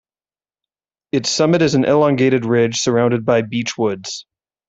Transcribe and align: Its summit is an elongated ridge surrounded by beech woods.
Its 1.11 1.29
summit 1.29 1.61
is 1.61 1.75
an 1.75 1.85
elongated 1.85 2.43
ridge 2.43 2.79
surrounded 2.79 3.23
by 3.23 3.43
beech 3.43 3.77
woods. 3.77 4.25